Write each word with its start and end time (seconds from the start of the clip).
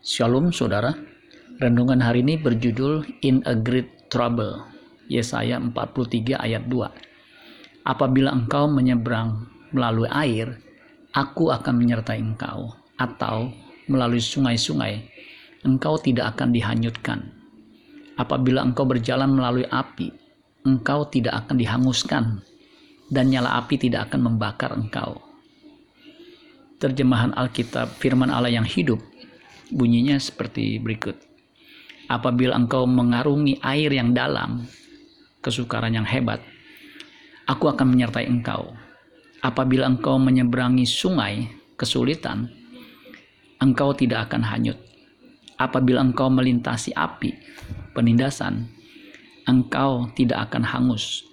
Shalom 0.00 0.48
saudara. 0.48 0.96
Renungan 1.60 2.00
hari 2.00 2.24
ini 2.24 2.40
berjudul 2.40 3.20
In 3.20 3.44
a 3.44 3.52
Great 3.52 4.08
Trouble. 4.08 4.64
Yesaya 5.12 5.60
43 5.60 6.40
ayat 6.40 6.64
2. 6.72 7.84
Apabila 7.84 8.32
engkau 8.32 8.64
menyeberang 8.72 9.44
melalui 9.76 10.08
air, 10.08 10.56
aku 11.12 11.52
akan 11.52 11.84
menyertai 11.84 12.16
engkau. 12.16 12.72
Atau 12.96 13.52
melalui 13.92 14.24
sungai-sungai, 14.24 15.04
engkau 15.68 16.00
tidak 16.00 16.32
akan 16.32 16.48
dihanyutkan. 16.56 17.20
Apabila 18.16 18.64
engkau 18.64 18.88
berjalan 18.88 19.28
melalui 19.28 19.68
api, 19.68 20.16
engkau 20.64 21.12
tidak 21.12 21.44
akan 21.44 21.60
dihanguskan. 21.60 22.24
Dan 23.12 23.28
nyala 23.28 23.60
api 23.60 23.76
tidak 23.76 24.08
akan 24.08 24.32
membakar 24.32 24.72
engkau. 24.72 25.20
Terjemahan 26.80 27.36
Alkitab 27.36 28.00
firman 28.00 28.32
Allah 28.32 28.48
yang 28.48 28.64
hidup 28.64 29.09
bunyinya 29.72 30.18
seperti 30.18 30.78
berikut. 30.82 31.16
Apabila 32.10 32.58
engkau 32.58 32.90
mengarungi 32.90 33.62
air 33.62 33.94
yang 33.94 34.10
dalam, 34.10 34.66
kesukaran 35.40 35.94
yang 35.94 36.06
hebat, 36.06 36.42
aku 37.46 37.70
akan 37.70 37.94
menyertai 37.94 38.26
engkau. 38.26 38.74
Apabila 39.40 39.86
engkau 39.86 40.18
menyeberangi 40.18 40.84
sungai, 40.84 41.48
kesulitan, 41.78 42.50
engkau 43.62 43.96
tidak 43.96 44.28
akan 44.28 44.42
hanyut. 44.44 44.76
Apabila 45.56 46.04
engkau 46.04 46.28
melintasi 46.28 46.92
api, 46.92 47.36
penindasan, 47.94 48.68
engkau 49.48 50.10
tidak 50.12 50.50
akan 50.50 50.64
hangus. 50.66 51.24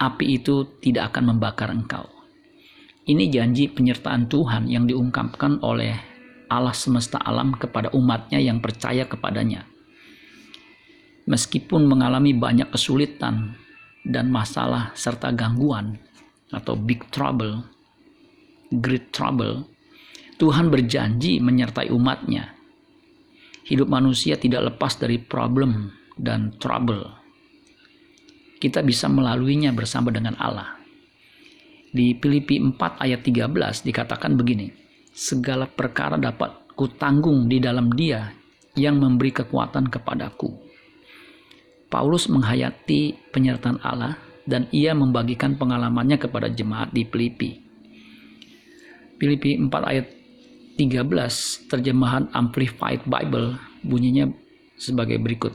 Api 0.00 0.40
itu 0.40 0.64
tidak 0.80 1.12
akan 1.12 1.36
membakar 1.36 1.68
engkau. 1.68 2.08
Ini 3.04 3.28
janji 3.28 3.68
penyertaan 3.68 4.28
Tuhan 4.28 4.68
yang 4.68 4.88
diungkapkan 4.88 5.60
oleh 5.60 6.09
Allah 6.50 6.74
semesta 6.74 7.22
alam 7.22 7.54
kepada 7.54 7.94
umatnya 7.94 8.42
yang 8.42 8.58
percaya 8.58 9.06
kepadanya. 9.06 9.64
Meskipun 11.30 11.86
mengalami 11.86 12.34
banyak 12.34 12.74
kesulitan 12.74 13.54
dan 14.02 14.34
masalah 14.34 14.90
serta 14.98 15.30
gangguan 15.30 16.02
atau 16.50 16.74
big 16.74 17.06
trouble, 17.14 17.62
great 18.74 19.14
trouble, 19.14 19.62
Tuhan 20.42 20.72
berjanji 20.74 21.38
menyertai 21.38 21.94
umatnya. 21.94 22.58
Hidup 23.70 23.86
manusia 23.86 24.34
tidak 24.34 24.74
lepas 24.74 24.98
dari 24.98 25.22
problem 25.22 25.94
dan 26.18 26.58
trouble. 26.58 27.06
Kita 28.58 28.82
bisa 28.82 29.06
melaluinya 29.06 29.70
bersama 29.70 30.10
dengan 30.10 30.34
Allah. 30.36 30.80
Di 31.90 32.18
Filipi 32.18 32.58
4 32.58 33.02
ayat 33.02 33.20
13 33.22 33.86
dikatakan 33.86 34.34
begini, 34.34 34.89
segala 35.20 35.68
perkara 35.68 36.16
dapat 36.16 36.72
kutanggung 36.72 37.44
di 37.44 37.60
dalam 37.60 37.92
dia 37.92 38.32
yang 38.72 38.96
memberi 38.96 39.36
kekuatan 39.36 39.92
kepadaku. 39.92 40.48
Paulus 41.92 42.24
menghayati 42.32 43.28
penyertaan 43.28 43.84
Allah 43.84 44.16
dan 44.48 44.64
ia 44.72 44.96
membagikan 44.96 45.60
pengalamannya 45.60 46.16
kepada 46.16 46.48
jemaat 46.48 46.88
di 46.96 47.04
Filipi. 47.04 47.60
Filipi 49.20 49.60
4 49.60 49.68
ayat 49.68 50.06
13 50.80 51.68
terjemahan 51.68 52.32
Amplified 52.32 53.04
Bible 53.04 53.60
bunyinya 53.84 54.32
sebagai 54.80 55.20
berikut. 55.20 55.52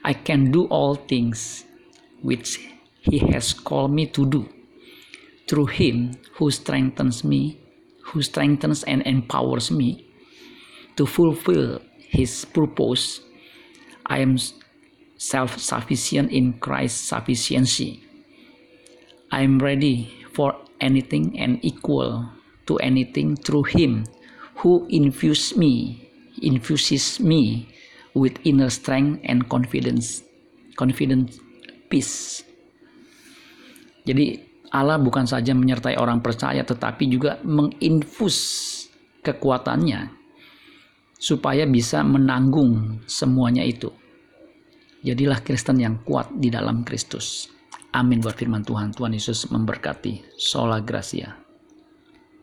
I 0.00 0.16
can 0.16 0.48
do 0.48 0.64
all 0.72 0.96
things 0.96 1.68
which 2.24 2.56
he 3.04 3.20
has 3.28 3.52
called 3.52 3.92
me 3.92 4.08
to 4.16 4.24
do 4.24 4.48
through 5.44 5.68
him 5.68 6.16
who 6.40 6.48
strengthens 6.48 7.20
me 7.20 7.60
who 8.10 8.22
strengthens 8.22 8.82
and 8.84 9.02
empowers 9.06 9.70
me 9.70 10.06
to 10.96 11.06
fulfill 11.06 11.80
his 11.96 12.44
purpose. 12.44 13.20
I 14.06 14.18
am 14.18 14.36
self 15.16 15.58
sufficient 15.58 16.32
in 16.32 16.58
Christ's 16.58 17.08
sufficiency. 17.08 18.02
I 19.30 19.42
am 19.42 19.58
ready 19.58 20.10
for 20.32 20.56
anything 20.80 21.38
and 21.38 21.62
equal 21.62 22.26
to 22.66 22.78
anything 22.78 23.36
through 23.36 23.70
him 23.70 24.06
who 24.62 24.86
infuses 24.90 25.56
me 25.56 26.08
infuses 26.42 27.20
me 27.20 27.68
with 28.14 28.38
inner 28.44 28.70
strength 28.70 29.20
and 29.24 29.48
confidence 29.48 30.24
confident 30.76 31.36
peace 31.92 32.42
jadi 34.08 34.49
Allah 34.70 35.02
bukan 35.02 35.26
saja 35.26 35.50
menyertai 35.50 35.98
orang 35.98 36.22
percaya 36.22 36.62
tetapi 36.62 37.10
juga 37.10 37.42
menginfus 37.42 38.38
kekuatannya 39.26 40.14
supaya 41.20 41.66
bisa 41.66 42.00
menanggung 42.06 43.02
semuanya 43.04 43.66
itu. 43.66 43.90
Jadilah 45.00 45.42
Kristen 45.42 45.80
yang 45.80 46.00
kuat 46.06 46.30
di 46.38 46.48
dalam 46.52 46.86
Kristus. 46.86 47.50
Amin 47.90 48.22
buat 48.22 48.38
firman 48.38 48.62
Tuhan. 48.62 48.94
Tuhan 48.94 49.16
Yesus 49.16 49.50
memberkati. 49.50 50.38
Sola 50.38 50.78
Gracia. 50.78 51.49